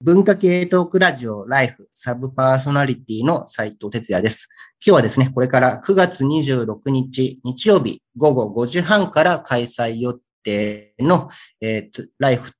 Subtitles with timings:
[0.00, 4.48] 文化系トークラジオライフサブパーソナリティの斉藤哲也です。
[4.74, 11.28] 今日はですね、これから9月26日日曜日午後5時半から開催予定の、
[11.60, 12.52] えー、ライフ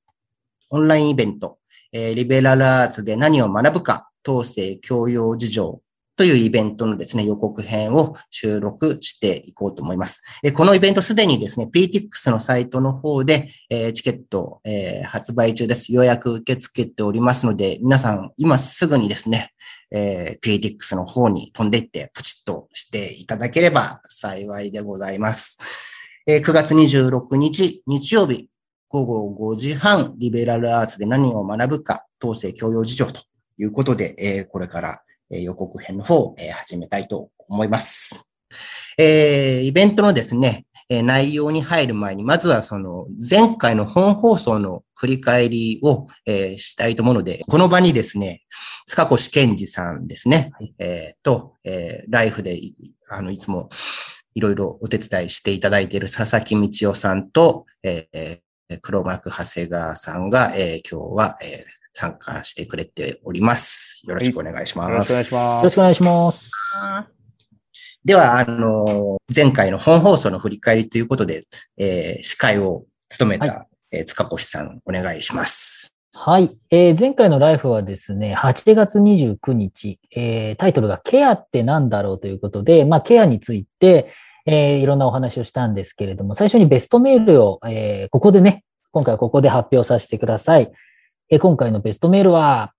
[0.71, 1.59] オンラインイベント、
[1.93, 5.81] えー、リベラルアーツで何を学ぶか、統制教養事情
[6.19, 10.21] というイベントのですね、予告編を収録していこうと思います。
[10.43, 15.93] えこのイベントすでにですね、PTX のサイトの方で、えチケット、え発売中です。
[15.93, 19.53] 予約受け付けておりますので、皆さん今すぐにですね、
[19.91, 25.57] え PTX の方に飛んでいってプチッとしていただければ幸いでございます。
[26.27, 28.49] え9月26日日曜日
[28.89, 33.21] 午後5時半、リベラルアーツで何を学ぶか、統制教養事情と
[33.57, 38.25] いうことで、えこれからえ予告編の方を、え始めたいと思います。
[38.97, 48.41] えー、イベントのですね、え内容に入る前に、まずはその前回の本放送の振り返りを、えー、したいと思うので、この場にですね、
[48.87, 52.59] 塚越健二さんですね、はい、えー、と、えー、ライフで
[53.09, 53.69] あのいつも
[54.33, 64.03] いろいろお手伝いしていただいている佐々木道夫さんと、えー、黒幕長谷川さんが、えー、今日は、えー参加してくれております。
[64.07, 64.91] よろしくお願いします。
[64.91, 65.63] よろしくお願いします。
[65.63, 66.51] よろしくお願いします。
[68.05, 71.43] では、あの、前回の本放送の振り返りということで、
[71.77, 75.97] えー、司会を務めた、はい、えー、塚越さん、お願いします。
[76.15, 76.97] はい、えー。
[76.97, 84.09] 前回のライフはですね、8月29日、えー、タイトルがケアって何だろうということで、まあ、ケアについて、
[84.45, 90.71] えー、いろんなお話をしたんですけれども、最初にベストメールを、えー、ここでね、今回はここで発表させてください。
[91.31, 92.73] え今回のベストメールは、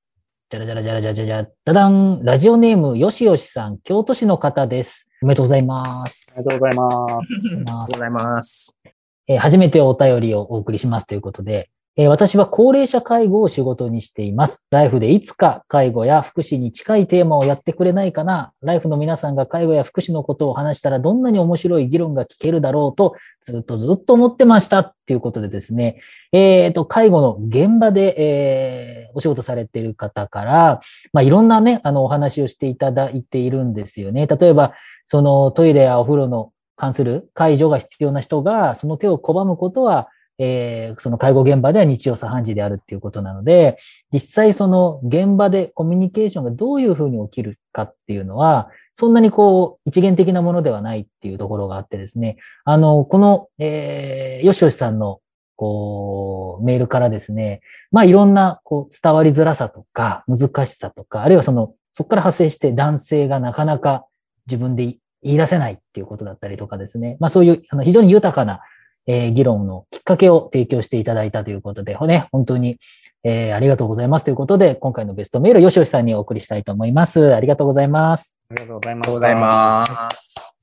[0.49, 5.09] じゃらじゃらじゃらじゃらじゃら、だだん、ラジオネーム、よしよしさん、京都市の方です。
[5.23, 6.41] おめでとうございます。
[6.41, 7.35] おめでとうございます。
[7.47, 8.81] ありがとうございます。
[9.29, 14.69] え初めてお便りをお送りしますということで、え私は高齢者介護を仕事にしています。
[14.71, 18.53] ライフでいつか介護や福祉に近いテーマをやってくれないかな。
[18.63, 26.01] ライフの皆さんが介護や福祉のことを話したらどんなに面白い議論が聞けるだろうとずっとずっと思ってましたっていうことでですね、
[26.31, 30.81] えっ、ー、と、介護の現場で、えー、お仕事されている方から、
[31.13, 34.29] まあ、いろんなね、あの、お話をしていただいているんですよね。
[34.29, 40.09] 例えば、そのトイレやお風呂の関する介助が必要な人が、その手を拒むことは、
[40.43, 43.77] えー、その介護現場では日曜茶飯事であるっていうことなので、
[44.11, 55.21] 実際その現場でコミュニケーションがどういうふうに起きるかっていうのは、そんなにこう、一元的なものではないっていうところがあってですね、あの、この、えー、よしよしさんの、
[55.57, 57.61] こう、メールからですね、
[57.93, 64.07] まあいろんな、こう、伝わりづらさとか、難しさとか、あるいはその、そこから発生して男性がなかなか
[64.47, 68.61] 自分で言い出せないっていうことだったりとかですね、まあそういう、あの、非常に豊かな
[69.07, 72.79] えー、議論のきっかけを提供していただいたということで、ね、本当に、
[73.23, 77.35] えー、ありがとうございますということで、今回のベストメール、よしよしさんにお送りしたいと思います。
[77.35, 78.39] ありがとうございます。
[78.51, 78.75] ありがとう
[79.15, 80.55] ございます。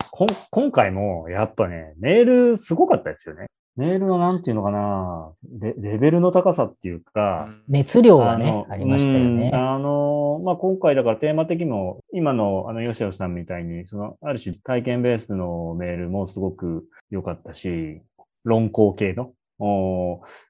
[0.50, 3.48] 今回もやっぱね、メールすごかったですよね。
[3.78, 7.48] メールのなんていうのかなレ、レベルの高さっていうか。
[7.70, 9.52] 熱量がね、ありましたよね。
[9.54, 18.02] あの、まあ、今回だからテーマ的にも、今のあの、吉吉さんみたいに、その、ある種体験ベースのメールもすごく良かったし、
[18.44, 19.32] 論考系の？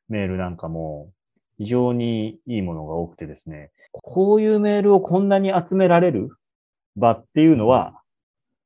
[0.09, 1.11] メールなんかも
[1.57, 6.29] 非常にいいものが多くてですね、こういうメールをこんなに集められる
[6.95, 8.01] 場っていうのは、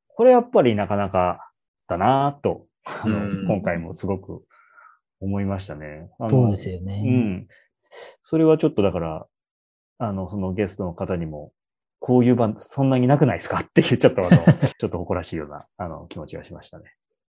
[0.08, 1.52] これやっぱりなかなか
[1.88, 4.44] だなと、あの、今回もすごく
[5.20, 6.10] 思いましたね。
[6.30, 7.04] そうですよね。
[7.06, 7.48] うん。
[8.24, 9.28] それはちょっとだから、
[10.00, 11.52] あの、そのゲストの方にも、
[12.00, 13.60] こういう場そんなになくないですか？
[13.60, 16.86] っていう、ちょっとあの、 ちょっと誇らしいような、あの、気持ちがしましたね。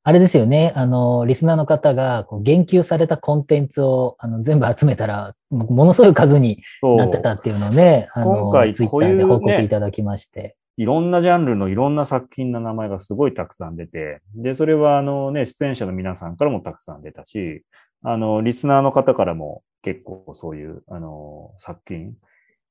[0.05, 10.57] あれですよね、あの、リスナーの方がこう言及されたコンテンツをあの全部集めたら、ものすごい数になってたっていうので、あの、今回ツイッターで報告いただきまして。
[10.79, 17.65] いろんなジャンルのいろんな作品の名前がすごいたくさん出て、で、それはあのね、出演者の皆さんからもたくさん出たし、
[18.05, 22.15] あの、リスナーの方からも結構そういう、あの、作品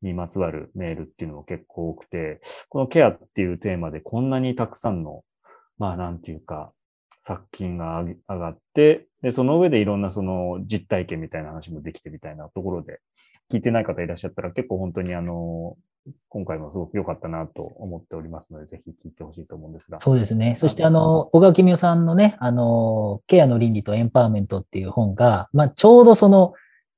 [0.01, 2.39] にまつわるメールっていうのも結構多くて、
[2.69, 5.23] このケアっていうテーマでこんなにたくさんの、
[5.77, 6.71] まあなんていうか、
[7.27, 13.01] 作品が上がって、で、その上でいろんなその実体験みたいな話もできてみたいなところで、
[13.51, 15.75] 聞いてない方いらっしゃったら結構本当にあの、
[16.29, 19.99] 今回もすごく良かったなと思っておりますので、ぜひ聞いてほしいと思うんですが。
[19.99, 20.55] そうですね。
[20.55, 26.53] そしてあの、小川君代さんのね、あの、ケアの倫理とエンパワーメントっていう本が、まあ、ちょうどその、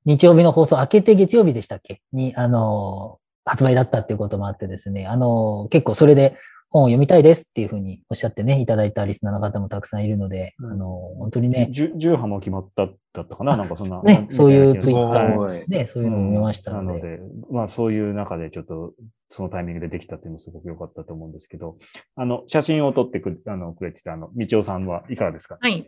[0.06, 2.02] 日曜日の放送明けて月曜日でしたっけ？
[2.14, 6.38] に、あの、発売だったっていうこともあってですね、あの、結構それで
[6.72, 10.72] 本を読みたいですっていうふうにおっしゃってね、いただいたリスナーの方もたくさんいるので、うん。
[10.72, 10.88] あの、
[11.18, 13.58] 本当にね、重重波も決まっただったかな？
[13.58, 14.02] なんかそんな。
[14.04, 15.68] ねそういうツイッター。
[15.68, 17.02] ね、そういうのを見ましたので、うん。
[17.02, 18.94] なので、まあそういう中でちょっと
[19.30, 21.78] そのタイミングでできたっていうのもすごく良かったと思うんですけど、
[22.16, 25.58] あの、写真を撮ってくあのくれてたあの、道夫さんはいかがですか？
[25.60, 25.88] はい。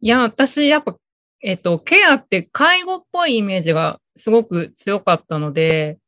[0.00, 0.96] いや、私、やっぱ、
[1.42, 5.98] えっと、ケアって介護っぽいイメージがすごく強かったので、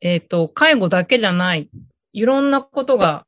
[0.00, 1.68] えっと、介護だけじゃない、
[2.12, 3.26] いろんなことが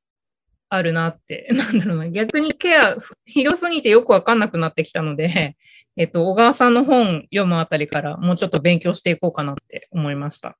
[0.68, 2.96] あるなって、 なんだろうな、逆にケア、
[3.26, 5.56] 広すぎてよくわかんなくなってきたので、
[5.96, 10.56] えっと、小川さんの本読むあたりからもうちょっと勉強していこうかなって思いました。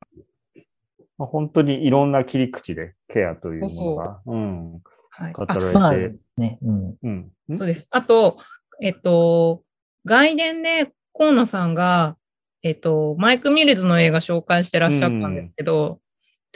[1.17, 5.33] まあ本当にいろんな切り口でケアというものが、うん、はい。
[5.33, 6.97] 語られて、ね、うん。
[7.03, 7.33] うん。
[7.49, 7.57] ん？
[7.57, 7.87] そうです。
[7.91, 8.39] あと、
[8.81, 9.63] えっと、
[10.07, 12.17] 外伝で河野さんが、
[12.63, 16.01] えっと、マイク・ミルズの映画紹介してらっしゃったんですけど、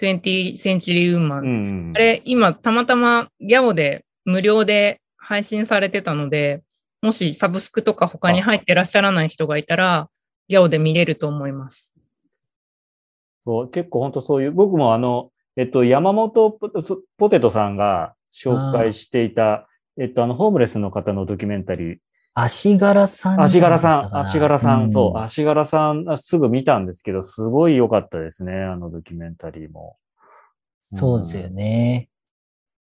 [0.01, 1.91] 20 Century う Woman。
[1.91, 1.93] ん。
[1.95, 6.63] あれ、今、たまたまギャオで無料で配信されてたので、
[7.03, 10.09] もしサブスクとか他に入ってらっしゃらない人がいたら、
[10.49, 11.95] ギャオで見れると思います。
[13.47, 16.71] そう結構本当そういう、僕もあの、えっと、山本ポ
[17.17, 19.69] ポテトさんが紹介していた、
[20.01, 21.99] えっと、あの、ホームレスの方のドキュメンタリー、
[22.35, 23.41] 足柄さん。
[23.41, 29.97] 足柄さん、足柄さん、そう、あ足柄さん、あすぐ見たんですけど、すごい良かったですね、あのドキュメンタリーも。
[30.95, 32.09] そうですよね。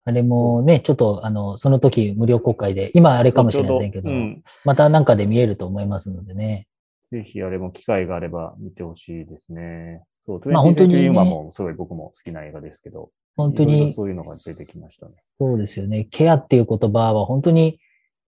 [0.05, 6.67] あれもね、ちょっと、あの、その時無料公開で、今あれかもしれませんけど、うんまたなんかで見えると思いますのでね。
[7.11, 10.03] ぜひあれも機会があれば見てほしいですね。
[10.27, 15.15] そう、まあ本当にね今もすごい僕も好きな映画ですけど、本当に、そういうのが出てきましたね。
[15.39, 16.07] そうですよね。
[16.11, 17.81] ケアっていう言葉は本当に、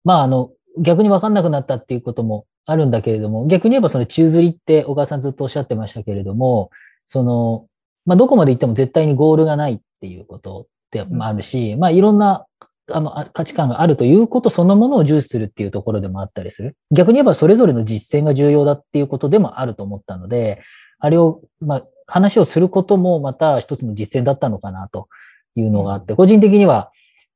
[0.04, 6.70] まああの、逆にわかんなくなったっていうこともあるんだけれども、逆に言えばその宙吊りって小川さんずっとおっしゃってましたけれども、
[7.06, 7.68] その、
[8.06, 12.46] まあどこまで行っても絶対にゴールがないっていうことってまああるし、まあいろんな
[12.92, 16.76] あのあ価値観があるということそのものを重視するっていうところでもあったりする。
[16.92, 20.62] 逆に言えばそれぞれの実践が重要だっていうことでもあると思ったので、
[21.00, 25.10] あれを、まあ話をすることもまた一つの実践だったのかなと
[25.56, 26.92] いうのがあって、個人的には、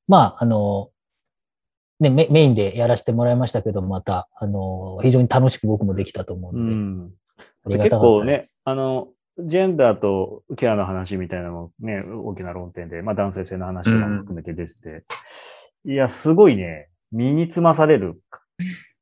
[0.08, 0.90] まあ、あの、
[2.02, 7.12] ね、メメインでやらせてもらいましたけど、また、あの、非常に楽しく僕もできたと思ううので、ん。
[7.38, 15.06] ありが結構ねあの、ジェンダーとケアの話みたいなのもね、大きな論点で、まあ男性性の話とかも含めてですて、
[15.86, 18.20] いや、すごいね、身につまされる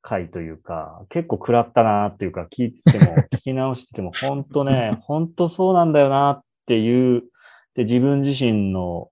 [0.01, 7.23] 回というか、結構食らったなっていうか、聞いてても、 聞き直してても、本当ね、本当そうなんだよなっていう、
[7.75, 9.09] で、自分自身の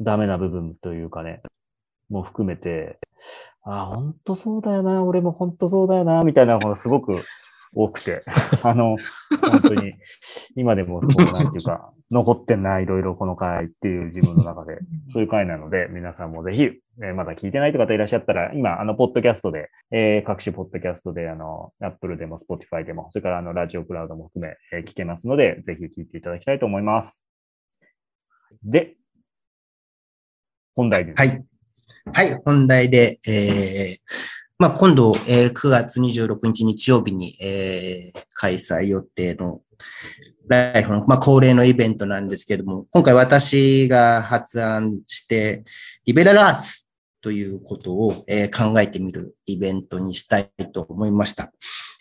[0.00, 1.42] ダメな部分というかね、
[2.08, 2.98] も含めて、
[3.64, 7.22] ああ、本当そうだよな、俺も本当そうだよな、みたいなのがすごく
[7.74, 8.24] 多くて、
[8.64, 8.96] あの、
[9.50, 9.94] 本当に、
[10.56, 14.78] 今でも、なんていうか、 残ってんな、いろいろこの回っていう自分の中で、
[15.12, 27.26] そういう回なので、皆さんもぜひ、えーまだ聞いてないという方いらっしゃったら、今、あの、ポッドキャストで、えー各種ポッドキャストで、あの、Apple でも Spotify でも、それからあの、ラジオクラウドも含め、えー聞けますので、ぜひ聞いていただきたいと思います。
[28.64, 28.96] で、
[30.74, 31.20] 本題です。
[31.20, 31.44] はい。
[32.12, 33.98] はい、本題で、えー、
[34.58, 39.60] まあ、今度、えー9月26日日曜日に、えー開催予定の
[40.48, 45.64] ライフの、まあ、恒例のイベントなんですけども、今回私が発案して、
[46.06, 46.86] リベラルアーツ
[47.20, 51.52] ということを、えー考えてみるイベントにしたいと思いました。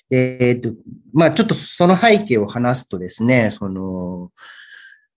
[0.10, 0.70] えっと、
[1.14, 4.32] まあ、ちょっとその背景を話すとですね、その、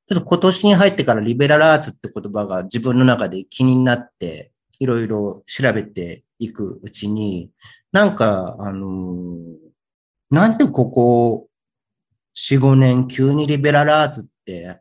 [0.09, 4.51] ちょっと今年に入ってからリベラルアーツって言葉が自分の中で気になって、
[4.81, 7.51] いろいろ調べていくうちに、
[7.93, 9.37] なんか、あの
[10.31, 11.49] なんでここ
[12.35, 14.81] 4、5年急にリベラルアーツって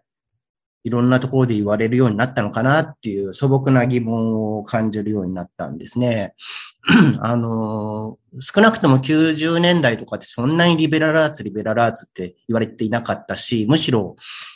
[0.84, 6.34] いろんなところで言われるようになったのかなっていう素朴な疑問を感じるようになったんですね。
[7.20, 14.16] あの少なくとも90年代とかってそんなにリベラルアーツ、リベラルアーツって言われていなかったし、むしろ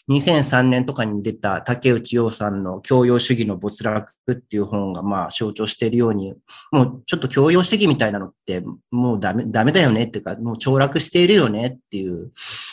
[0.10, 6.34] 2003年とかに出た竹内洋さんの教養主義の没落っていう本がまあ象徴しているように、
[6.72, 12.32] もうちょっと教養主義みたいなのってもうダメ、ダメだよねっていうか、もう凋落しているよねっていう、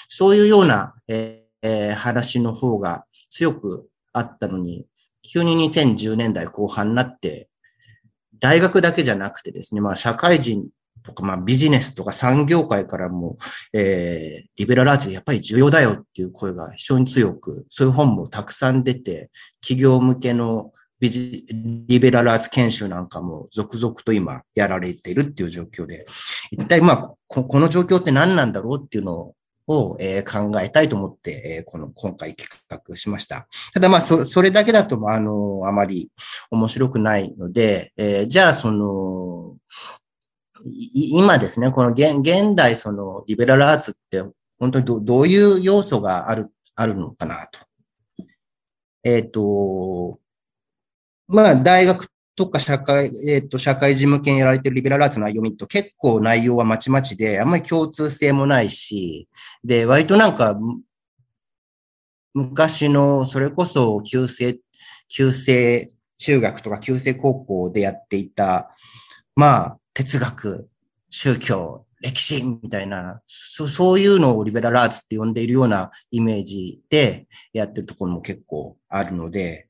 [0.09, 4.87] そういうような、えーえー話の方が強くあったのに、
[5.23, 7.49] 急に2010年代後半になって、
[8.39, 10.69] 大学だけじゃなくてですね、まあ社会人
[11.03, 13.37] とか、まあビジネスとか産業界からも、
[13.73, 21.47] えー、リベラルアーツやっぱり重要だよっていう声が非常に強く、そういう本もたくさん出て、企業向けのビジ
[21.89, 26.07] リベラルアーツ研修なんかも続々と今やられているっていう状況で、
[26.51, 29.35] 一体まあこ、この状況って何なんだろうっていうのを、
[30.01, 33.49] え、考えたいと思って、え、この、今回企画しました。
[33.73, 36.11] ただまあ、そ、それだけだと、あの、あまり
[36.51, 39.57] 面白くないので、え、じゃあ、その、
[40.93, 44.23] 今ですね、この現現代、その、リベラルアーツって、
[44.59, 47.61] 本当にどどういう要素がある、あるのかなと。
[49.05, 50.19] えっ、ー、と、
[51.29, 52.09] まあ、大学
[52.41, 59.29] とか社会、えっ、ー、と、社会事務権やられてるリベラルアーツの読みと結構内容はまちまちで、あんまり共通性もないし、
[59.63, 60.59] で、割となんか、
[62.33, 64.59] 昔の、それこそ、旧制、
[65.09, 68.75] 旧制中学とか旧制高校でやっていた、
[69.37, 70.71] まあ、哲学、
[71.11, 79.69] 宗教、歴史みたいな、そそういうのをリベラルアーツって呼んでいるようなイメージでやってるところも結構あるので、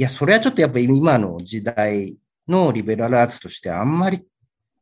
[0.00, 4.26] いや、それはちょっとやっぱ今の時代のリベラルアーツとしてあんまり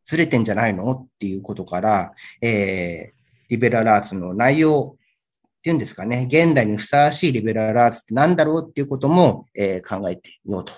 [0.04, 3.12] ずれてんじゃないのっていうことから、えー、
[3.48, 10.72] リベラルアーツの内容っていうんですかね、現代にふさわしいリベラルアーツって何だろうっていうことも、えー、考えてみようと。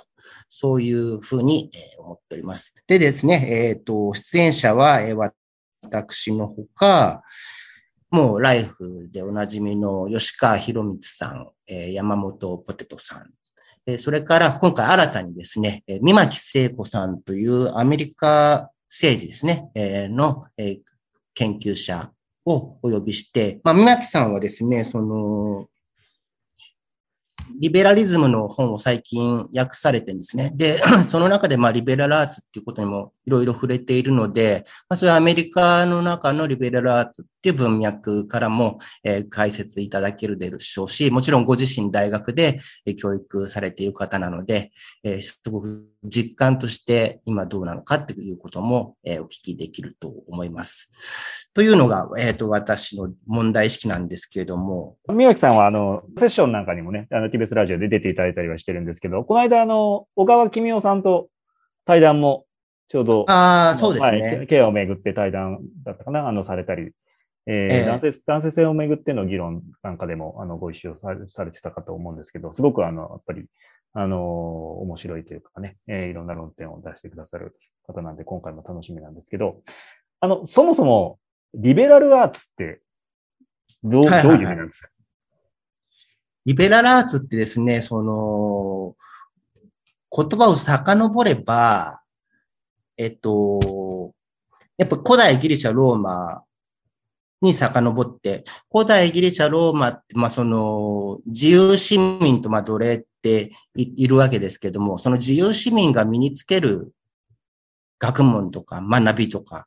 [0.48, 2.74] そういうふうに、え、思っております。
[2.86, 5.30] でですね、えっ、ー、と、出演者は、えー、
[5.82, 7.22] 私のほか、
[8.10, 13.24] もうライフでおなじみの吉川博光さん、えー、山本ポテトさん、
[13.98, 20.46] それから今回新たにですね、三巻聖子さんというアメリカ政治ですね、の
[21.34, 22.10] 研究者
[22.44, 25.66] をお呼びして、まあ、三巻さんはですね、その、
[27.58, 30.50] リベラリズムの本を最近訳されてるんですね。
[30.54, 42.60] で、 その中でまあリベラルアーツっていうことにもいろいろ触れているので、まあ、そういうアメリカの中のリベラルアーツっていう文脈からも、え、解説いただけるでしょうし、もちろんご自身大学で
[42.98, 44.70] 教育されている方なので、
[45.04, 51.48] え、すごく実感として今どうなのかっていうことも、え、お聞きできると思います。
[51.52, 54.96] というのが、えっ、ー、と、私の問題意識なんですけれども。
[55.08, 61.28] 宮脇さんは、あの、セッションなんかにもね、あの、TBS ラジオで出ていただいたりはしてるんですけど、この間、あの、小川君夫さんと
[61.86, 62.44] 対談も
[62.90, 64.20] ちょうど、ああ、そうですね。
[64.20, 66.90] はい、ケアをめぐって対談だったかな、あの、されたり、
[67.46, 73.46] えー、えー、男性、男性性をめぐっての議論なんかでも、あの、ご一緒されされてたかと思うんですけど、すごく、あの、やっぱり、
[73.92, 77.54] あの、面白いというかね、えー、いろんな論点を出してくださる
[77.86, 79.62] 方なんで、今回も楽しみなんですけど、
[80.18, 81.20] あの、そもそも、
[81.54, 82.80] リベラルアーツって、
[83.84, 84.88] どう、はいはいはい、どういう意味なんですか
[86.44, 88.96] リベラルアーツってですね、その、
[90.10, 91.99] 言葉を遡れば、
[93.00, 94.12] えっと、
[94.76, 96.42] やっぱ古代ギリシャ、ローマ
[97.40, 106.92] に遡って、古代ギリシャ、ローマって、まあその、自由市民とまあ奴隷っているわけですけども、その自由市民が身につける
[107.98, 109.66] 学問とか学びとか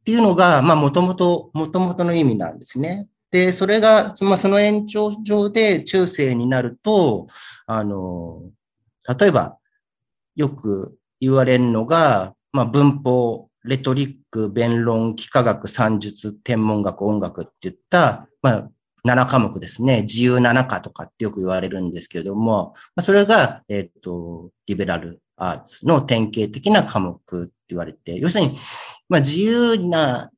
[0.00, 3.08] っていうのが、まあもともと、もともとの意味なんですね。
[3.30, 7.26] で、それが、まあその延長上で中世になると、
[7.66, 8.40] あの、
[9.20, 9.58] 例えば、
[10.34, 18.70] よく言われるのが、まあ文法、レトリック、弁論、幾何学、算術、天文学、音楽って言った、まあ
[19.06, 20.02] 7科目ですね。
[20.02, 28.56] 自由7科とかってよく言われるんですけれども、まあ、それが、えっ、ー、と、リベラルアーツの典型的な科目って言われて、要するに、
[29.08, 30.30] まあ、自由な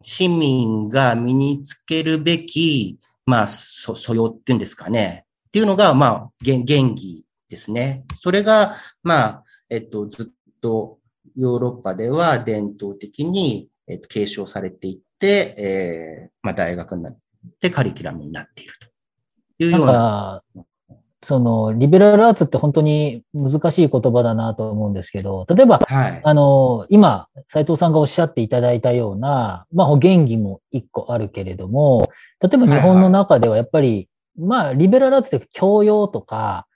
[0.00, 5.26] 市民が身につけるべき、まあ、素養っていうんですかね。
[5.48, 8.04] っていうのが、まあ、原義ですね。
[8.14, 10.98] それが、まあ、えっと、ずっと
[11.36, 17.18] ヨーロッパでは伝統的に、えっと、継承されていって、えー、まあ、大学になっ
[17.60, 18.88] てカリキュラムになっていると。
[19.58, 20.42] いうような。
[21.24, 32.10] その、リベラルアーツって本当に難しい言葉だなと思うんですけど、例えば、はい、あの、今、斉藤さんがおっしゃっていただいたような、まあ、原義も一個あるけれども、
[32.40, 34.08] 例えば日本の中ではやっぱり、はいはい、
[34.48, 36.66] まあ、リベラルアーツって教養とか、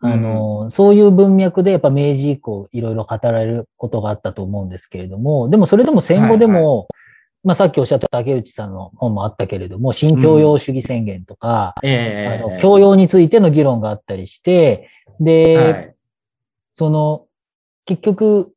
[0.00, 6.86] あの、うん、そういう文脈でやっぱ明治以降いろいろ語られることがあったと思うんですけれども、でもそれでも戦後でも、はいはい。
[7.42, 11.88] まあさっきおっしゃった竹内さんの本もあったけれども、新教養主義宣言とか、うん。
[11.88, 14.90] えー、あの教養についての議論があったりして、
[15.20, 15.94] で、はい、
[16.72, 17.26] その、
[17.84, 18.52] 結局、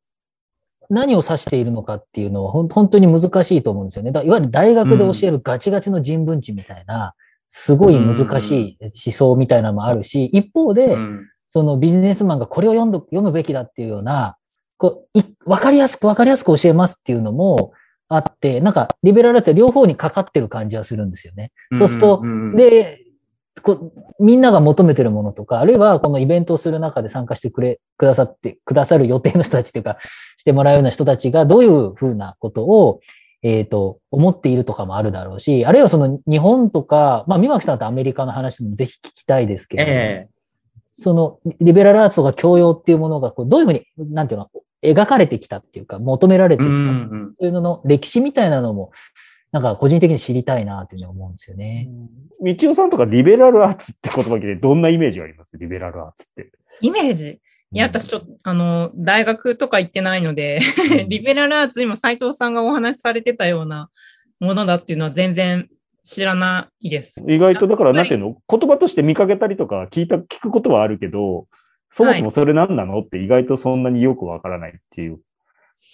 [0.90, 4.10] 何を指しているのかっていうのは本当に難しいと思うんですよね。
[4.10, 7.14] いわゆる大学で教えるガチガチの人文知みたいな、
[7.48, 10.96] すごい難しい思想みたいなのもあるし、一方で、
[11.54, 14.36] そのビジネスマンがこれを読ん読むべきだっていうような、
[14.76, 17.72] こう、わかりやすくわかりやすく教えますっていうのも、
[18.08, 21.52] あって、なんか、リベラルアーツは両方にかかってる感じはするんですよね。
[21.78, 22.22] そうすると、
[22.56, 23.04] で、
[23.62, 29.98] こみんなが求めてるものとか、あるいはこのイベントをする中で参加してくれ、くださって、くださる予定の人たちというか、
[30.36, 32.98] してもらうような人たちがどういうふうなことを、
[33.44, 40.28] えっ、と、思っているとかもあるだろうし、あるいはその日本とか、まあ、三巻さんとアメリカの話もぜひ聞きたいですけど、え
[40.96, 43.84] そのリベラルアーツとか教養っていうものがこうどういうふうに、
[44.14, 44.48] なんていうの、
[44.80, 46.72] 描かれてきたっていうか、求められてきた。
[46.72, 46.80] んう
[47.16, 47.34] ん。
[47.36, 48.92] そういうのの歴史みたいなのも、
[49.50, 51.88] なんか個人的に知りたいなというふうに思うんですよね。
[52.40, 55.58] 道夫さんとかリベラルアーツって言葉でどんなイメージがあります？
[55.58, 56.52] リベラルアーツって。
[56.80, 57.40] イメージ？
[57.72, 60.60] いや、私ちょっと、あの、大学とか行ってないので、
[61.08, 63.90] リベラルアーツ、今、斉藤さんがお話しされてたような
[64.38, 65.68] ものだっていうのは全然
[66.04, 67.22] 知らないです。
[67.26, 71.46] 意外とだから、はいなんていうの、言葉として見かけたりとか聞いた、聞くことはあるけど、
[71.90, 75.20] そもそもそれ何なのって意外とそんなによくわからないっていう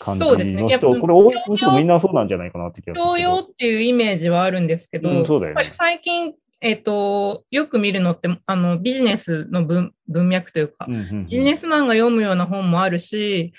[0.00, 0.62] 感じそうですね。
[0.79, 3.19] これ多い人みんなそうなんじゃないかなって気がする教。
[3.19, 13.52] 養っていうイメージはあるんですけど、うんそうだよねやっぱり最近、えっ、と、よく見るのって、あの、ビジネスの文文脈というか、うんうんうんビジネスマンが読むような本もあるし、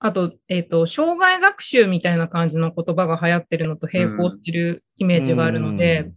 [0.00, 6.10] あと、えっ、と、障害学習みたいな感じの言葉が流行ってるのと並行してるイメージがあるので、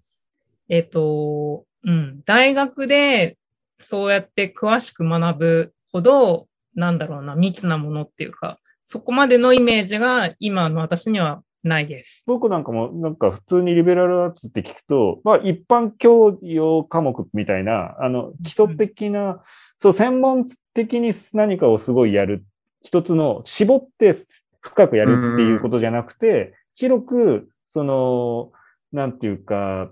[0.69, 3.37] えっ、と、うん、大学で
[3.77, 12.23] そうやって詳しく学ぶほど、なんだろうな、密なものっていうか、そこまでのイメージが今の私にはないです。
[12.25, 19.41] 僕なんかも、なんか普通にリベラルアーツって聞くと、まあ一般教養科目みたいな、あの、基礎的な、
[19.77, 22.45] そう、専門的に何かをすごいやる、
[22.83, 24.13] 一つの、絞って
[24.61, 28.51] 深くやるっていうことじゃなくて、広く、その、
[28.91, 29.91] なんていうか、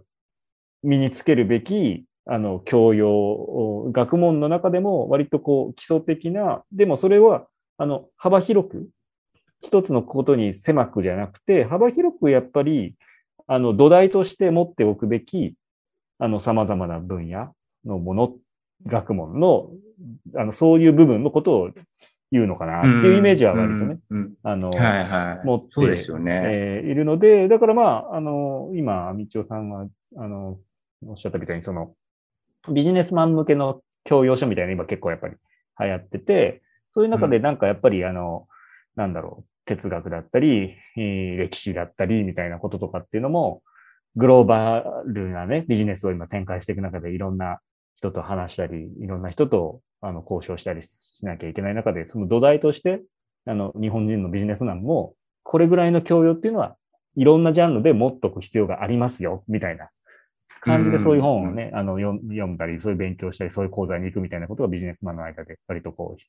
[0.84, 8.90] 身につけるべき、あの、教養、学問の中でも割とこう、基礎的な、でもそれは、あの、幅広く、
[9.62, 12.96] 一つのことに狭くじゃなくて、幅広くやっぱり、
[13.48, 15.56] あの、土台として持っておくべき、
[16.20, 17.54] あの、様々な分野
[17.86, 18.34] のもの、
[18.86, 19.70] 学問の、
[20.36, 21.70] あの、そういう部分のことを
[22.32, 22.80] 言うのかな？
[22.80, 24.22] っていうイメージは割とね、うん。
[24.22, 25.46] うんあの、はいはい。
[25.46, 26.42] 持ってそうですよね。
[26.44, 29.86] えーいるので、だからまあ、あの、今、道夫さんが、
[30.18, 30.58] あの、
[31.06, 31.94] おっしゃったみたいに、その、
[32.72, 35.36] ビジネスマン向けの教養書みたいなの今結構やっぱり
[35.80, 36.62] 流行ってて、
[36.94, 38.48] そういう中でなんかやっぱりあの、
[38.96, 43.62] なんだろう、哲学だったり、えー歴史だったりみたいなこととかっていうのも、
[44.16, 47.60] グローバルなね、ビジネスを今展開していく中でいろんな
[47.96, 53.02] 人と話したり、いろんな人とあの交渉したりしなきゃいけない中で、その土台として、
[53.46, 56.76] あの、日本人のビジネスマンも、これぐらいの教養っていうのは、
[57.16, 59.90] いろんなジャンルで持っとく必要がありますよ、みたいな
[60.62, 66.22] 感じでそういう本をね、あの、読ん読んだり、そういう勉強したり、そういう講座に行くみたいなことがビジネスマンの間で割とこう、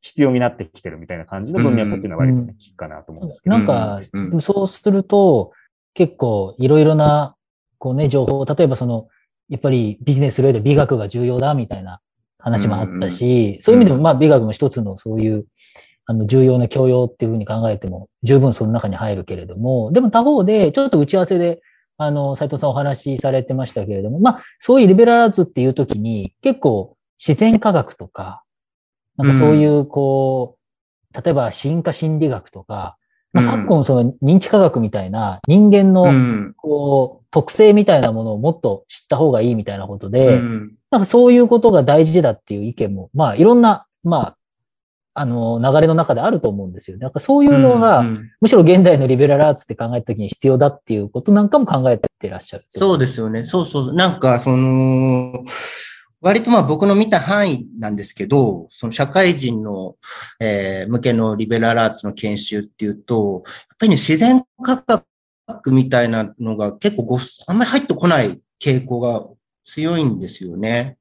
[0.00, 3.56] 必要になってきてるみたいな感じの文脈っていうのは割とね、聞くかなと思うんですけど。
[3.56, 4.00] なんか、
[4.40, 5.52] そうすると、
[5.94, 7.34] 結構いろいろな、
[7.78, 9.08] こうね、情報、例えばその、
[9.48, 12.00] やっぱりビジネスする上で美学が重要だみたいな
[12.38, 15.44] 話もあったし、そういう意味でもまあ美学も一つのそういう、
[16.06, 21.60] あの、重要な教養っていうふうに考えても十分その中に入るけれども、でも他方で、ちょっと打ち合わせで、
[21.98, 28.42] あの、斉藤さんお話しされてましたけれども、まあ、そういうリベラルアーツっていう時に、結構自然科学とか、
[29.16, 30.56] なんかそういう、こ
[31.12, 32.96] う、例えば進化心理学とか、
[33.32, 33.50] まあ、うん。
[33.50, 36.54] 昨今その認知科学みたいな人間のうん。
[36.56, 44.38] こう特性みたいなものをもっと知った方がいいみたいなことで、うんなんかそういうことが大事だっていう意見も、まあいろんな、まあ、
[45.20, 47.02] あの流れの中であると思うんですよね。
[47.02, 52.66] なんかそういうのが、うんむしろ現代のリベラルアーツって考えたときに必要だっていうことなんかも考えてらっしゃる。
[52.68, 53.42] そうですよね。
[53.42, 53.92] そうそう。
[53.92, 55.42] なんか、その、
[56.20, 59.96] 割とまあ僕の見た範囲なんですけど、その社会人の、
[60.40, 64.84] えー向けのリベラルアーツの研修っていうと、やっぱりね、自然科
[65.48, 69.26] 学みたいなのが結構ごあんまり入ってこない傾向が
[69.68, 70.96] 強いんですよね。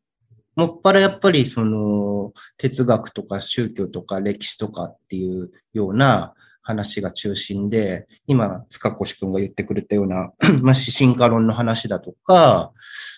[0.58, 12.73] もっぱらやっぱりその哲学とか宗教とか歴史とかっていうような話が中心で、今、塚越くんが言ってくれたような、 まあ、進化論の話だとか、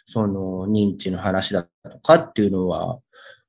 [0.05, 1.69] その認知の話だと
[2.03, 2.99] かっていうのは、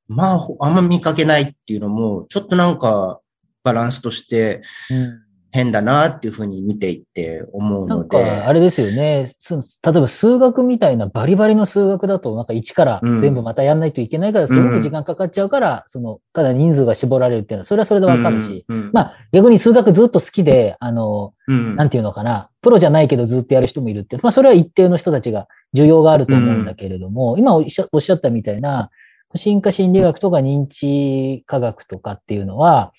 [0.08, 3.20] まあ、あんま見かけないっていうのも、ちょっとなんか
[3.62, 8.18] バランスとしてうん変だなっていうふうに見ていって思うなんので。
[8.22, 9.26] か、あれですよね。
[9.38, 13.20] す例えば数学みたいなバリバリの数学だと、なんか一からうん。
[13.20, 18.64] 全部またやんないといけないから、すごく時間かかっちゃうから、その、かなり人数が絞られるっていうのは、それはそれでわかるし。
[18.68, 21.76] うん、うんまあ、逆に数学ずっと好きで、あの、うん。
[21.76, 28.90] なんていうのかな、プロじゃないけどずっとやる人もいるって、まあ、それは一定の人たちが需要があると思うんだけれども、今おっしゃおっしゃったみたいな、
[29.36, 32.92] 進化心理学とか認知科学とかっていうのは、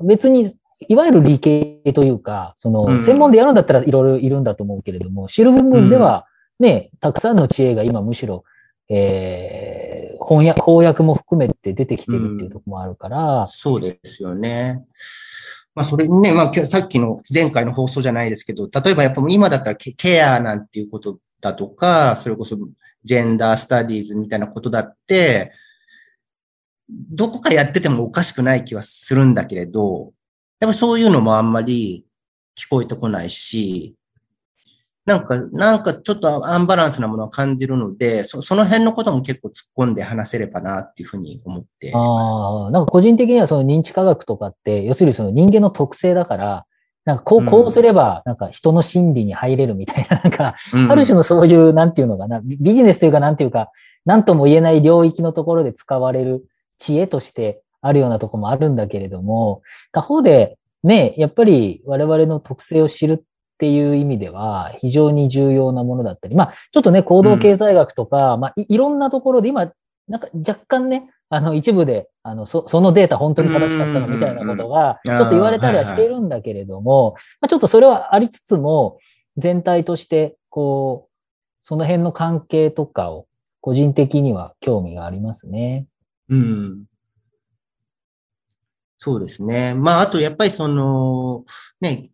[0.00, 0.52] 別に、
[0.88, 3.02] いわゆる理系というか、その、うん。
[3.02, 6.26] 専門でやるんだったらいろいろいるんだと思うけれども、知る部分では、
[6.58, 8.44] ね、たくさんの知恵が今むしろ、
[8.88, 14.84] えー翻訳、翻訳も含めて出てきてるっていうところもあるから、そうですよね。
[15.74, 22.56] まあ、それにね、まあ、さっきの前回の放送じゃないですけど、例えばやっぱ今だったらケアなんていうことだとか、それこそ
[23.04, 25.52] ジェンダースタディーズみたいなことだって、
[26.88, 30.12] どこかやっててもおかしくない気はするんだけれど、
[30.60, 32.06] やっぱそういうのもあんまり
[32.56, 33.94] 聞こえてこないし、
[35.06, 42.30] なんか、なんかちょっとアンバランスなものを感じるので、そその辺のことも結構突っ込んで話せればなっていうふうに思ってます。
[42.32, 46.66] ああ、なんか個人的にはその認知科学とかって、要するにその人間の特性だから、
[47.04, 50.56] なんかこう、こうすれば、なんか人の心理に入れるみたいな、なんか、
[50.90, 53.70] ある種のそういう、なんていうのかな、ビジネスというかなんていうか、
[54.04, 56.44] なんとも言えない領域のところで使われる
[56.78, 63.22] 知恵としてあるようなところもあるんだけれども、他方で、ね、やっぱり我々の特性を知るっ
[63.56, 69.72] っていう意味では非常に重要なものだったり、まあ、ちょっとね、行動経済学とか、うん、まあい、いろんなところで今、
[70.08, 79.00] なんか若干ね、あの一部であのそそのデータ本当に正しかったのみたいなことがちょっと言われたりはしているんだけれども、まあ、ちょっとそれはありつつも
[79.36, 81.12] 全体としてこう
[81.62, 83.26] その辺の関係とかを
[83.60, 85.86] 個人的には興味がありますね。
[86.28, 86.84] うん。
[88.98, 89.74] そうですね。
[89.74, 91.44] まあ、あとやっぱりその、
[91.80, 92.10] ね、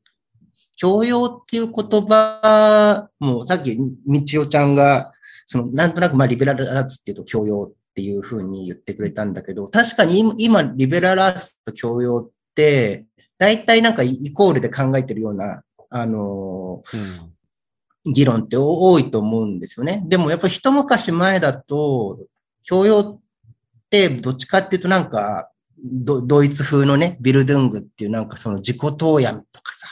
[0.76, 5.12] 教養っていう言葉も、さっき、みちおちゃんが、
[5.46, 13.06] その、なんとなく、まあ、リベラルアーツっていうと教養っていうふうに言ってくれたんだけど、確かに今、リベラルアーツと教養って、
[13.38, 16.82] 大体なんかイコールで考えてるような、あの
[18.04, 20.02] うん、議論って多いと思うんですよね。
[20.06, 22.18] でもやっぱ一昔前だと、
[22.64, 23.20] 教養っ
[23.90, 25.51] てどっちかっていうとなんか、
[25.84, 29.88] ドイツ風のね、ビルドゥングっていうなんかその自己投闇とかさ、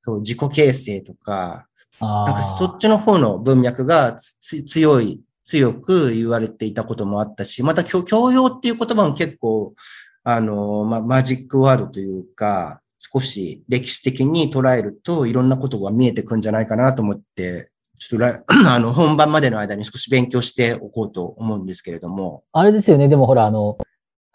[0.00, 1.66] そう、自己形成とか、
[2.00, 9.74] なんかそっちの方の文脈が強い、強く言われていたこともあったし、また教養っていう言葉も結構、
[10.22, 18.26] あの、ま、マジックワードというか、少し歴史的に捉えるといろんなことが見えてくんじゃないかなと思って、ちょっと
[18.70, 22.44] あの、本番までの間に少し勉強しておこうと思うんですけれども。
[22.52, 23.08] あれですよね。
[23.08, 23.78] でもほら、あの、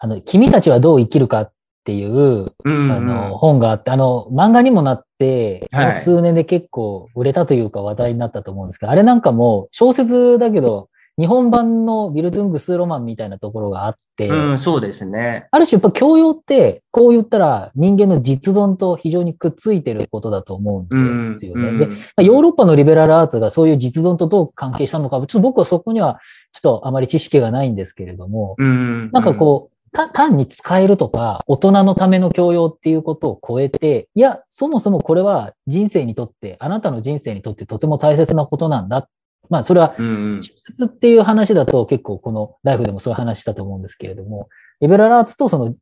[0.00, 1.52] あの、君たちはどう生きるかっ
[1.84, 15.48] ていう、うんうん、あの、本があって、あの、漫画にもなって、はい、数年で結構売れたというか話題になったと思うんですけど、あれなんかも小説だけど、日本版のビルドゥングスロマンみたいなところがあって、うん、そうですね。
[15.50, 21.62] ある種やっぱ教養って、こう言ったら人間の実存と非常にくっついてることだと思うんですよね。
[21.68, 26.20] うんうん、で、ヨーロッパのリベラルアーツがそういう実存とどう関係したのか、ちょっと僕はそこには
[26.52, 28.72] ちょっとあまり知識がないんですけれども、うんう
[29.06, 39.08] ん、なんかこう、単に使えるとか、大人のための教養っていうことを超えて、いや、そもそもこれは人生にとって、あなたの人生にとってとても大切なことなんだ。
[39.48, 44.48] まあ、それは、直接っていう話だと結構このライフでもそういう話したと思うんですけれども、
[44.80, 45.74] リベラルアーツとその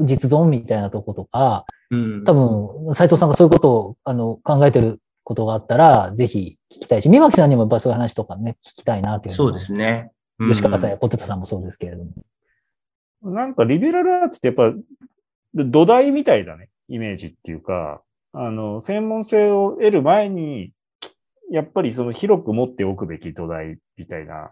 [0.00, 1.64] 実存みたいなとことか、
[2.24, 9.34] 多分、斉藤さんがそういうことをあの考えてることがあったら、ぜひ聞きたいし、三巻さんにもやっぱりそういう話とかね、聞きたいなっていう。
[9.34, 10.12] そうですね。
[10.38, 12.10] 吉川さんやポテトさんもそうですけれども。
[13.30, 14.72] なんかリベラルアーツってやっぱ
[15.54, 20.72] 土台みたいだね、イメージっていうか、あの、専門性を得る前に、
[21.50, 24.50] やっぱりその広く持っておくべき土台みたいな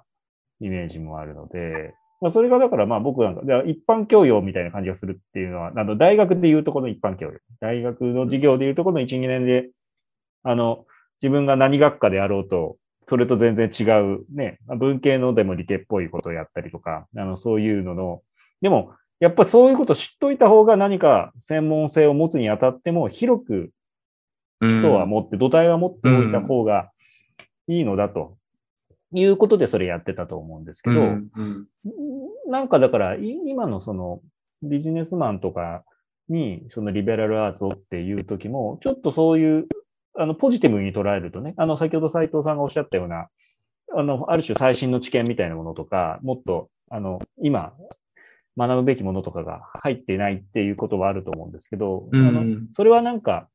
[0.61, 7.39] イメージもあるので、まあ、それがだからまあ僕なんか、一般教養みたいな感じがするっていうのは、あの大学でいうとこの一般教養。
[7.61, 9.69] 大学の授業でいうとこの1、2年で、
[10.43, 10.87] あの、
[11.21, 18.23] 自分が何学科であろうと、それと全然違うね、文系のでも理系っぽいことをやったりとか、あの、そういうのの、
[18.61, 23.71] でも、やっぱそういうことを知っといた方が何か専門性を持つにあたっても広く
[24.61, 26.91] 基礎は持って、土台は持っておいた方が
[27.69, 28.37] いいのだと
[29.13, 31.01] いうことでそれやってたと思うんですけど、
[32.51, 34.21] なんかだから今のその
[34.63, 35.85] ビジネスマンとか
[36.29, 39.67] にそのリベラルアーツをっていう時も、ちょっとそういう
[40.17, 43.29] あのポジティブに捉えるとね、あの先ほど斉藤さんがおっしゃったような、
[43.97, 47.73] あの、ある種最新の知見みたいなものとか、もっと、あの、今、
[48.57, 53.49] 学ぶべきものとかが入っていないっていうことはあると思うんですけど、うん、あのそれはなんか、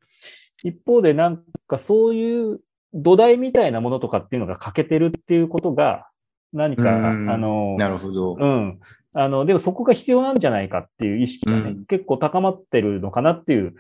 [0.63, 2.59] 一方でなんかそういう
[2.93, 6.07] 土台みたいなものとかっていうのが欠けてるっていうことが、
[6.51, 8.35] 何か、うん、あの、なるほど。
[8.39, 8.79] うん。
[9.13, 13.75] あの、でもそこが必要なんじゃないかっていう意識がね、うん、結構高まってるのかなっていう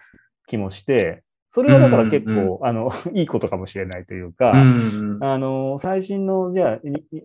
[0.47, 6.79] 気もして、それはだから結構、うんうん、あの、 いいことかもしれないというか、うんうん、あの、最新の、じゃあ、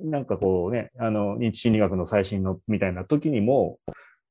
[0.04, 3.78] なんかこうね、あの、認知心理学の最新のみたいな時にも、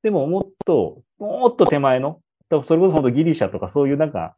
[0.02, 4.34] でももっと、もっと手前の、それこそ本当ギリシャとかそういうなんか、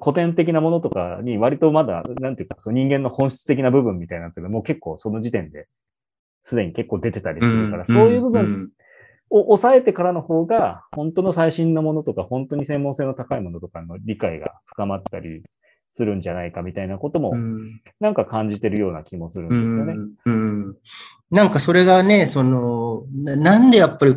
[0.00, 5.66] 古典的なものとかに割とまだ、なんていうか、その人間の本質的な部分みたいなのがもう結構その時点で
[6.44, 8.68] すでに結構出てたりするから、うん、そういう部分
[9.32, 15.42] を抑えてからの方が、本当の最新のものとか、本当に専門性の高いものとかの理解が深まったり
[15.90, 19.92] するんじゃないかみたいなことも、うんなんか感じてるような気もするんですよね。
[20.26, 20.76] うんうん
[21.30, 24.12] なんかそれがね、その、ななんでやっぱり、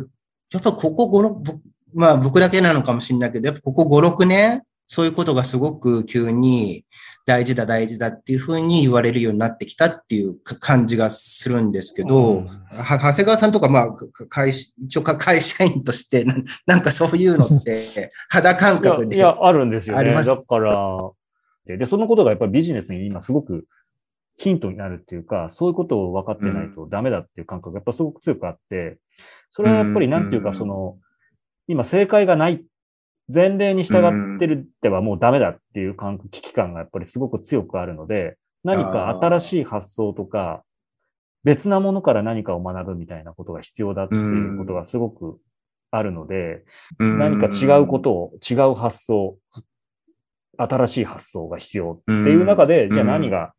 [0.52, 1.58] やっぱここ5、6、
[1.94, 6.84] まあ僕だけなのかもしれないけど、やっぱここ5、6年、そういうことがすごく急に
[7.26, 16.34] 大事だ大事だっていうふうに言われるようになってきたっていうか感じがするんですけど、うんは長谷川さんとか、まあ、か会社一応か会社員としてな、
[16.66, 19.16] なんかそういうのって 肌感いや覚で。
[19.16, 20.00] いや、あるんですよね。
[20.00, 20.28] あります？
[20.28, 20.98] だから
[21.66, 23.66] で、で、そのことがやっぱりビジネスに今すごく
[24.36, 28.98] ヒントになるっていうか、そういうことを分かってないとダメだっていう感覚がやっぱすごく強くあって、
[29.50, 30.98] それはやっぱりなんていうか、うんその、
[31.66, 32.64] 今正解がない、
[33.32, 40.62] 前例に従ってるってはもうダメだっていう感危機感がやっぱりすごく強くあるので、何か新しい発想とか、
[41.44, 45.38] 別なものから何かを学ぶみたいなことが必要だっていうことがすごく
[45.90, 46.64] あるので、
[46.98, 49.38] 何か違うことを、違う発想、
[50.58, 52.94] 新しい発想が必要っていう中で、うん。
[52.94, 53.52] じゃあ何が、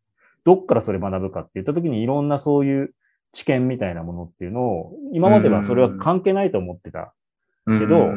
[0.44, 2.94] どっからそれ学ぶかって言ったときにいろんなそういう
[3.32, 7.14] 知見みたいなものっていうのを、今まではそれは関係ないと思ってた。
[7.66, 8.08] けけど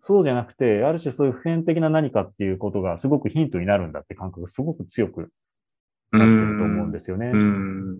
[0.00, 5.30] そうじゃなくて、ある種そういう普遍的な何かっていうことがすごくヒントになるんだって感覚がすごく強く
[6.12, 7.30] なってると思うんですよね。
[7.32, 7.98] うん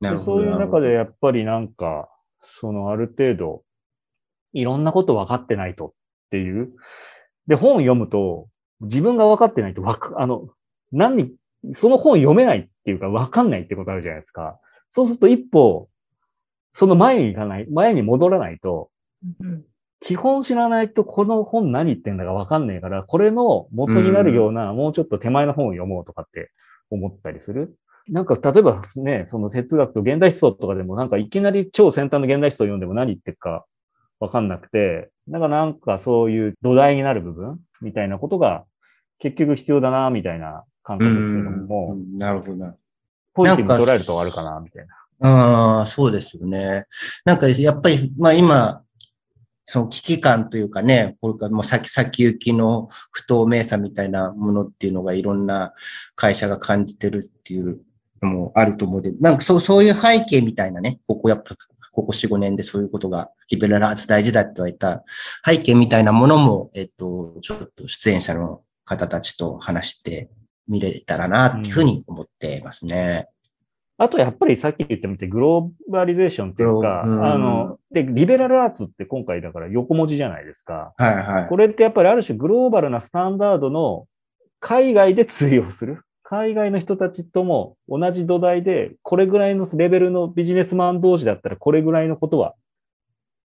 [0.00, 0.38] なでるほど。
[0.38, 2.08] そういう中でやっぱりなんか、
[2.40, 3.62] そのある程度、
[4.52, 5.92] いろんなこと分かってないとっ
[6.30, 6.72] ていう。
[7.46, 8.48] で、本を読むと、
[8.80, 10.48] 自分が分かってないとわか、あの、
[10.92, 11.34] 何、
[11.74, 14.60] その本読めないっていうか分かんないってことあるじゃないですか。
[14.90, 15.88] そうすると一歩、
[16.72, 18.90] その前に行かない、前に戻らないと、
[19.40, 19.64] うん
[20.00, 26.50] 基本知らないとこの本何言ってんだか分かんないから、これの元になるような、もうちょっと手前の本を読もうとかって
[26.90, 27.76] 思ったりする？
[28.08, 33.66] なんか、例えばね、その哲学と現代思想とかでも、なんかいきなり超先端の現代思想を読んでも何言ってるか
[34.20, 38.64] 分かんなくて、なんかなんかそういう土台になる部分みたいなことが
[39.18, 42.74] 結局必要だな、みたいな感覚っていうのも、うんなるほどな。
[43.34, 44.94] ポジティブに捉えるとあるかな、みたいな。
[45.20, 46.86] ああ、そうですよね。
[47.24, 48.82] なんか、やっぱり、まあ今、
[49.70, 55.74] その危機感というかね、これからもう先、先行きの不透明さみたいなものっていうのがいろんな
[56.14, 57.82] 会社が感じてるっていう
[58.22, 61.54] のもあると思うで、なんかそう、そういう背景みたいなね、ここやっぱ、
[61.92, 65.04] ここ4、5年でそういうことが、リベラルアーツ大事だって言われた
[65.44, 70.30] 背景みたいなものも、えっと、ちょっと出演者の方たちと話して
[70.66, 73.28] みれたらなっていうふうに思ってますね。
[74.00, 80.94] あとやっぱりさっき言ったみたいにグローバリゼーションっていうか、うんあの、で、リベラルアーツって今回だから横文字じゃないですか。
[80.96, 81.48] はいはい。
[81.48, 84.06] これってやっぱりある種グローバルなスタンダードの
[84.60, 86.02] 海外で通用する。
[86.22, 92.54] 海外の人たちとも同じ土台で、これぐらいのレベルのビジネスマン同士だったらこれぐらいのことは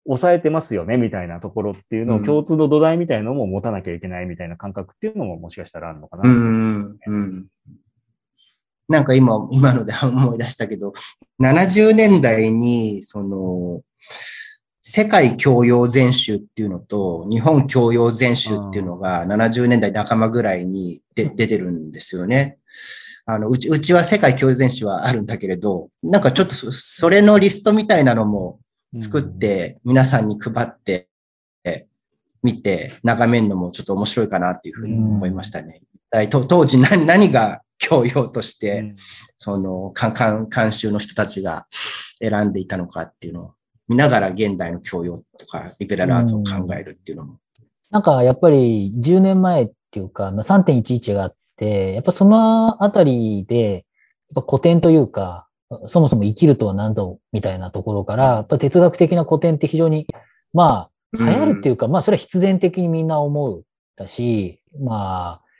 [0.05, 6.29] 抑えてますよね、みたいなところっていうのをうん共通の土台みたいなのも持たなきゃいけないみたいな感覚っていうのももしかしたらあるのかな。
[6.29, 7.45] うん、うん。
[8.91, 10.93] なんか今、今ので 思い出したけど、
[11.41, 13.82] 70年代に、その、
[14.82, 22.58] 世界教養全集っていうのと、日本教養全集っていうのが70年代半ばぐらいにで出てるんですよね。
[23.25, 28.60] あの、うち、うちは世界教養全集はあるんだけれど、なんかちょっとそそれのリストみたいなのも
[28.99, 31.08] 作って、皆さんに配って、
[32.43, 35.82] 見て、眺めるのもちょっと面白いかなっていうふうに思いましたね。
[36.30, 38.96] 当時何何が教養としうて、ん。
[39.38, 41.65] その、監修の人たちが
[42.20, 43.54] 選んでいたのかっていうのを
[43.89, 47.39] 見ながら現代の教養とかリベラルアーツを考えるっていうのも。
[47.89, 53.86] なんかやっぱり10年前っていうか、まあ3.11があって、やっぱそのあたりで、
[54.34, 55.48] やっぱ古典というか、
[55.88, 60.08] そもそも生きるとは何ぞみたいなところから、やっぱ哲学的な古典って非常に、
[60.54, 63.65] まあ、流行るっていうか、まあそれは必然的にみんな思う
[63.98, 65.50] だし、まあ、い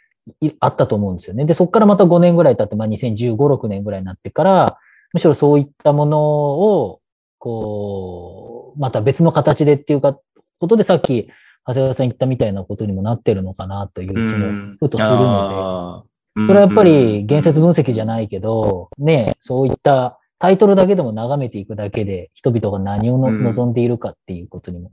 [0.60, 1.46] あったと思うんですよね。
[1.46, 4.78] で、そこからまた5年ぐらい経って、まあ2015、6年ぐらいになってから、
[5.14, 7.00] むしろそういったものを、
[7.38, 10.18] こう、また別の形でっていうか、
[10.60, 11.30] ことでさっき、
[11.66, 24.92] 長谷川さん言ったみたいなことにもなってるのかなという気もふとするので、それはやっぱり言説分析じゃないけど、ね、そういったタイトルだけでも眺めていくだけで、人々が何を望んでいるかっていうことにも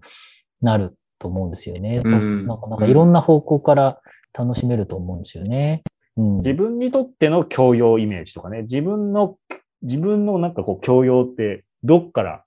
[0.61, 2.03] なると思うんですよね。
[2.05, 2.47] うん。
[2.47, 4.01] なんかなんかいろんな方向から
[4.33, 5.83] 楽しめると思うんですよね。
[6.17, 6.37] うん。
[6.39, 9.37] 自分にとっての教養イメージとかね、自分の、
[9.83, 12.45] 自分のなんかこう教養ってどっから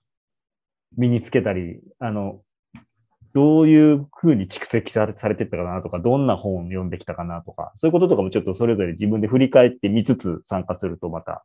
[0.96, 2.40] 身につけたり、あの、
[3.34, 11.44] どういう風に蓄積されされてったかなとか、どんな本を読んできたかなとか、そういうこととかもちょっとそれぞれ自分で振り返って見つつ参加するとまた、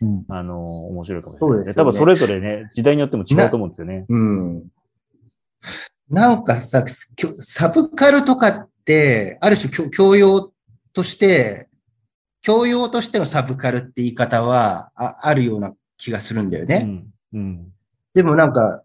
[0.00, 4.06] うんあの、面白いかもしれないそうですよね多分それぞれね、時代によっても違うと思うんですよね。
[4.08, 4.64] うん。
[6.08, 8.69] なんかさ、サブカルとかって、
[9.40, 10.52] ある種教教養
[10.92, 11.68] として、
[12.42, 16.82] 教養としてのサブカルって言い方はああるような気がするんだよね。
[17.32, 17.38] うん。
[17.38, 17.72] うん。
[18.14, 18.82] でもなんか、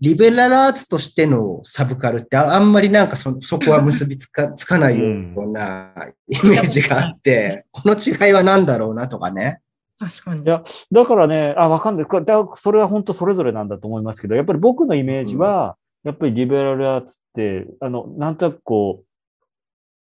[0.00, 5.06] リベラルアーツとしてのサブカルってああんまりなんかそ、そこは結びつかつかないよ
[5.36, 5.92] うな
[6.28, 9.60] イメージがあって、この違いは何だろうなとかね。
[9.98, 10.44] 確かに。
[10.44, 12.04] いや、だからね、あ、わかんない。
[12.04, 15.76] これだそれは本当それぞれなんだと思いますけど、やっぱり僕のイメージは、
[16.08, 19.04] やっぱりリベラルアーツって、あの、なんとなくこう、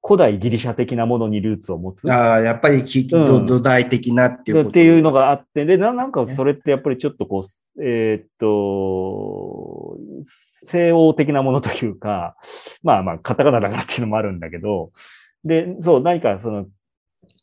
[0.07, 2.09] 古代ギリシャ的なものにルーツを持つ。
[2.09, 4.69] ああ、やっぱりき、うんど土台的なっていう。
[4.69, 12.37] っていうのがあって、で、ななんかそれってやっぱりちょっとこう、えーっと、西欧的なものというか、
[12.85, 14.93] まあまあ、カタカナだからっていうのもあるんだけど、
[15.45, 16.67] で、そう、何かその、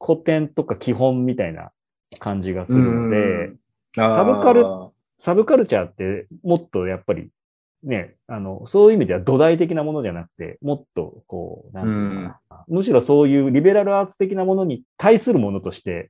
[0.01, 1.71] 古典とか基本みたいな
[2.19, 3.51] 感じがするので、
[3.93, 4.63] ササブカル
[5.19, 7.29] サブカルチャーってもっとやっぱり
[7.83, 12.63] ね、あの、そういう意味では土台的なものじゃなくて、もっとこう、なんていうのかな。
[12.67, 16.09] むしろそういうリベラルアーツ的なものに対するものとして、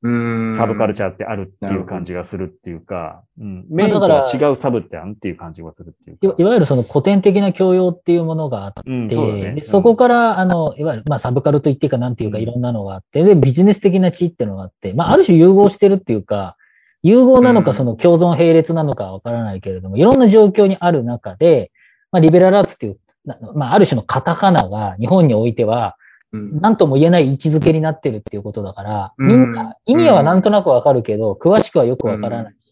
[0.00, 6.36] サブカルチャーってあるっていう感じがするっていうか、うん、メインとは違うサブってあんっていう感じがするっていうか。
[6.38, 9.64] いいわゆるその古典的な教養っていうものがあって、うん、そねで。
[9.64, 16.56] そこから、あの、いわゆる、まあ、サブカルと言っていいかなんていうか、うんいろんなのがあって、で、ビジネス的な知っていうのがあって、まあ、ある種融合してるっていうか、
[17.02, 17.76] 融合なのか、うん。
[17.76, 21.70] その共存並列なのかわからないけれども、いろんな状況にある中で、
[22.10, 25.96] まあ、リベラルアーツっていう、なまあ、ある種のカタカナが日本においては、
[26.32, 26.60] うん。
[26.60, 29.28] 何とも言えない位置づけになってるっていうことだから、うん。
[29.28, 32.54] みんな、意味はなんとなくわかるけど、詳しくはよくわからない。
[32.58, 32.68] し。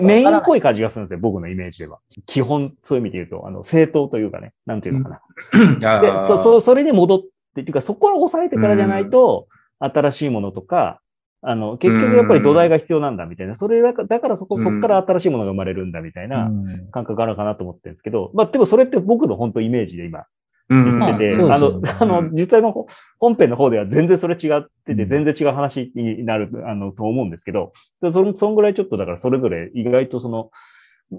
[0.00, 1.98] メインっぽい感じがするんですよ、僕のイメージでは。
[2.26, 5.20] 基本、そういう意味で言うと、あの、正当というかね、なんていうのか
[5.80, 6.00] な。
[6.00, 7.28] で、そ、そ、それで戻って、
[7.60, 9.46] っていうか、そこは抑えてからじゃないと、
[9.78, 11.00] 新しいものとか、
[11.46, 16.90] あの、結局やっぱり土台が必要なんだみたいな、それだから、だからそこ、そこから新しいものが生まれるんだみたいなうん。
[16.90, 20.24] 感覚があるかなと思ってるんですけど、まあでもそれって僕の本当イメージで今。
[20.70, 20.98] うん。
[20.98, 22.86] 言ってて、まああのあの、実際のほ
[23.18, 25.08] 本編の方では全然それ違ってて、うん。
[25.08, 30.50] 全然違う話になる、あの、と思うんですけど、でその、そんぐらいちょっとだからそれぞれ意外とその、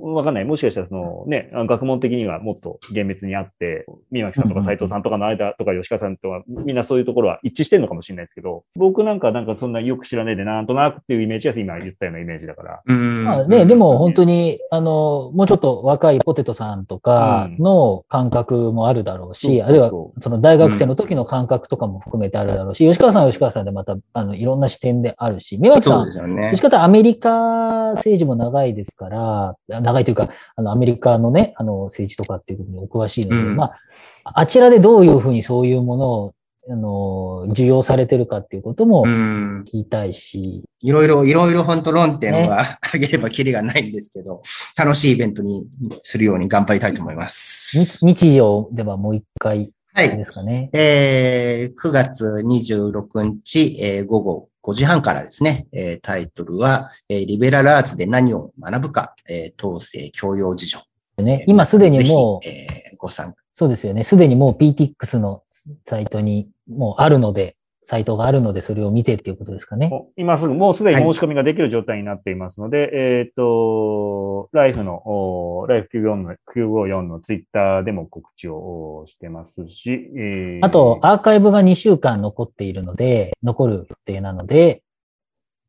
[0.02, 0.46] わかんない。
[0.46, 12.82] もしかしたらそのね、学問的にはもっと厳密にあって、宮脇さんとか斉藤さんとかの間とか吉川さんとか、みんなそういうところは一致してるのかもしれないですけど、僕なんかなんかそんなよく知らないでなんとなくっていうイメージが今言ったようなイメージだから。
[12.94, 26.20] まあね、でも本当に、あの、もうちょっと若いポテトさんとかの感覚もあるだろうし、うんあるいはその大学生の時の感覚とかも含めてあるだろうし、吉川さんは吉川さんでまた、あの、いろんな視点であるし、宮脇さん吉。
[26.62, 33.80] 川さんアメリカ政治も長いですから、長いというか、あの、アメリカのね、あの、政治とかっていうことにお詳しいので、うんまあ、
[34.24, 36.36] あちらでどういうふうにそういうものを、
[36.68, 39.62] あの、受容されてるかっていうこともうん。
[39.62, 44.42] 聞きたいし、いろいろ、いろいろ本当論点はあげればきりがないんですけど、
[44.76, 45.68] 楽しいイベントに
[46.02, 47.78] するように頑張りたいと思います。
[47.78, 50.18] 日日常ではもう一回はい。
[50.18, 50.70] ですかね。
[50.74, 60.80] えー、9月26日、えー午後5時半からですね、えータイトルは、えーリベラルアーツで何を学ぶか、えー統制教養事情。
[61.18, 63.36] ね、今すでにもうえーご参加。
[63.52, 64.04] そうですよね。
[64.04, 65.44] すでにもう PTX の
[65.86, 67.56] サイトにもうあるので、
[67.88, 69.92] サイトがあるので、それを見てっていうことですかね。
[70.18, 84.82] 今すぐ、もうすでに申し込みができる状態になっていますので、えっ、と、ライフの、おライフ954の954のツイッターでも告知をおしてますし、えーあと、アーカイブが2週間残っているので、残る予定なので、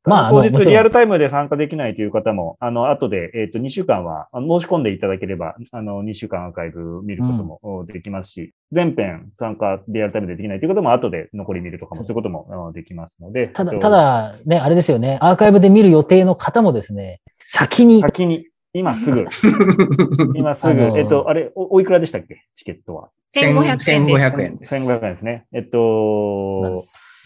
[0.06, 12.10] まあ、当日リアルタイムで参加できないという方も、あの、後で、えっ、と、2週間は、申し込んでいただければ、あの、2週間アーカイブ見ることもおできますし、全編参加リアルタイムでできないという方も、後で残り見るとかも、そう。
[12.10, 13.48] いうこともできますので。
[13.48, 19.24] ただ、えっとただ、ね、あれですよね、アーカイブで見る予定の方もですね、先に、先に、今すぐ、
[20.36, 22.44] 今すぐ、あのえっと、あれお、おいくらでしたっけ？
[22.54, 23.10] チケットは。
[23.34, 23.90] 1500円です。
[23.90, 24.74] 1500円です。
[24.74, 25.46] 1500円ですね。
[25.52, 26.74] えっと、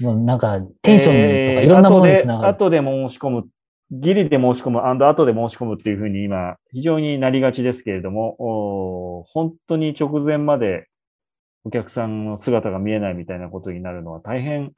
[0.01, 2.49] なんか、テンションとかいろんなものにつながる。
[2.49, 3.49] えー後で後で申し込む、
[3.91, 10.87] ギリで申し込む、後で申し込むっていうふうに今、非常になりがちですけれども、本当に直前まで
[11.65, 14.73] お客さんの姿が見えないみたいなことになるのは大変、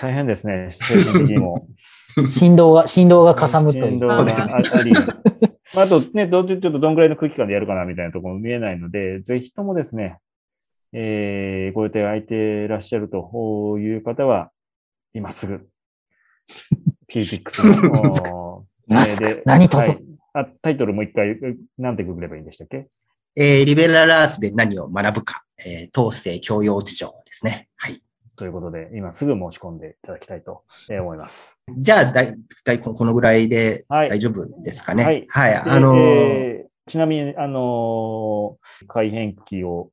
[0.00, 1.66] 大変ですね、 精神的にも。
[2.28, 3.84] 振動が、振動がかさむという。
[3.98, 5.00] 振動がああり、ま
[5.76, 10.18] ああとね、どうちょっとどんぐらいの空気感でやるかなみたいなところも見えないので、ぜひともですね、
[10.92, 14.50] えー、ご予定が空いていらっしゃるという方は、
[15.14, 15.68] 今すぐ、
[17.08, 21.36] PTX の、今す何卒はいあタイトルもう一回、
[21.78, 22.86] なんてググればいいんでしたっけ？
[23.36, 27.68] えーリベラルアーツで何を学ぶか、えー統制教養事情ですね。
[27.76, 28.00] はい。
[28.36, 31.58] ということで、今すぐ申し込んでいただきたいとえー思います。
[31.76, 32.28] じゃあ、だい、
[32.64, 35.04] だいここのぐらいではい大丈夫ですかね？
[35.04, 35.54] はいはい。
[35.54, 39.90] あのーーちなみに、あのー改変期を、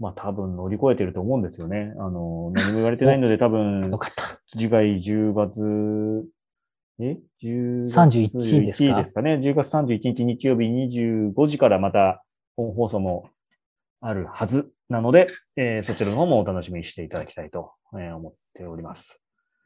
[0.00, 1.94] まあ多分乗り越えてると思うんですよね。
[1.98, 4.40] あのー 何も言われてないので多分よ、かった。
[4.46, 6.24] 次回10月、
[6.98, 9.34] え ?10 月31ですか？1ですかね。
[9.34, 12.24] 10月31日日曜日25時からまた
[12.56, 13.28] 本放送も
[14.00, 19.20] あるはずなので、えーそちらの方もお楽しみにしていただきたいと、えー思っております。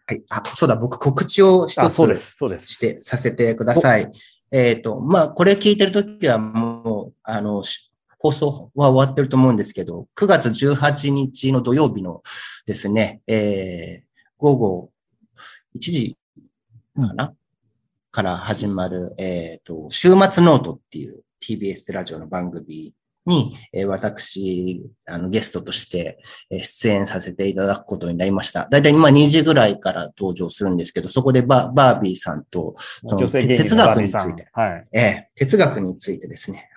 [0.06, 0.22] はい。
[0.30, 2.36] あ、そうだ、僕告知を一あ、そうでつす。
[2.36, 2.66] そうです。
[2.74, 4.10] して、させてください。
[4.52, 7.90] えっ、と、まあ、これ聞いてるときはもう、あの、し
[8.24, 12.22] 放送は終わってると思うんですけど、9月18日の土曜日の
[12.64, 14.04] ですね、えー、
[14.38, 14.90] 午後
[15.76, 16.16] 1時
[16.96, 17.34] かな、
[18.10, 22.94] から始まる、えっ、と、週末ノートっていう TBS ラジオの番組
[23.26, 26.18] に、えー私、あの、ゲストとして、
[26.50, 28.66] えー出演させていただくことになりました。
[28.70, 34.82] だいたい今2時ぐらいから登場するんですけど、そこでババービーさんと、その哲学について、はい。
[34.92, 36.68] ええ哲学についてですね、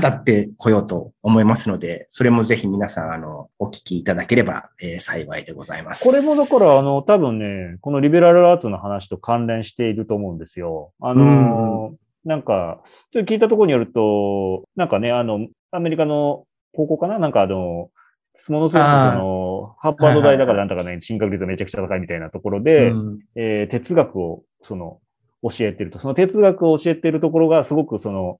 [0.00, 6.04] 語ってこようと思いますので、それもぜひ皆さん、あの、お聞きいただければ、えー幸いでございます。
[6.04, 10.92] これもだから、あの、多分ね、このリベラルアーツの話と関連していると思うんですよ。
[11.00, 11.94] あの、
[12.24, 12.82] なんか、
[13.12, 17.18] ちょっと聞いたところによると、なんかね、あの、アメリカの高校かな？
[17.18, 17.90] なんかあの、も
[18.32, 23.18] のすごくその、ハーバード大だからなんだかね、進学率がめちゃくちゃ高いみたいなところで、うん。
[23.34, 25.00] えー哲学を、その、
[25.42, 25.98] 教えてると。
[25.98, 28.38] その哲学を教えてるところが、すごくその、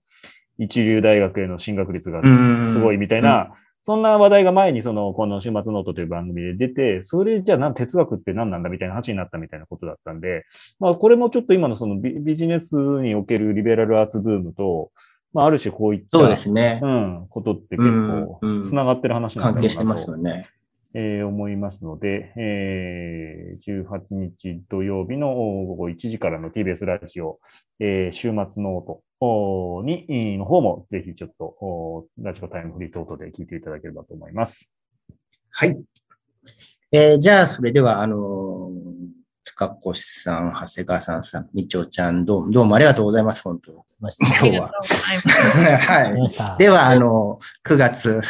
[0.58, 2.72] 一流大学への進学率がうん。
[2.72, 3.52] すごいみたいな、
[3.82, 10.44] そんな話題が前にその、この週末ノートという番組で出て、それじゃあなん哲学って何なんだみたいな話になったみたいなことだったんで、
[10.78, 14.90] まあこれもちょっと今のそのビビジネスにおけるリベラルアーツブームと、
[15.32, 16.86] まあある種こういった、そうですねう。
[16.86, 20.48] ん、ことって結構うんうん繋がってる話なんだろうなと関係してますよね。
[20.92, 27.38] えー思いますので、えー18日土曜日の午後1時からの TBS ラジオ、
[27.78, 28.84] えー週末ノー
[29.20, 34.72] トに、の方もぜひちょっと、ラジコタイムフリー等々で聞いていただければと思います。
[35.50, 35.80] はい。
[36.90, 43.84] えーじゃあ、それでは、あのー塚越さん、長谷川さんさん、みちおちゃん、どうどうもありがとうございます、本当。
[44.00, 44.72] 今日は。
[45.80, 46.58] はい。
[46.58, 48.20] では、あの、9月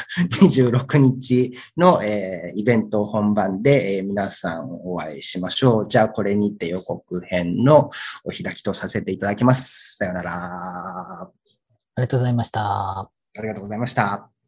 [0.43, 5.89] 26日の、えーイベント本番で、えー皆さんお会いしましょう。
[5.89, 7.91] じゃあ、これにて予告編の
[8.25, 9.99] お開きとさせていただきます。
[9.99, 10.33] さよなら。
[10.33, 11.31] ああ
[11.99, 13.11] りがとうございました。
[13.43, 14.40] りがとうございました。